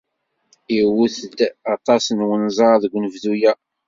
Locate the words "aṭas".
1.73-2.05